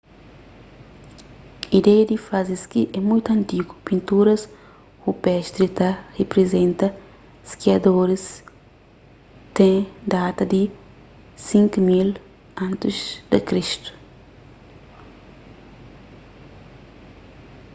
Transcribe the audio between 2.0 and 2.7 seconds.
di faze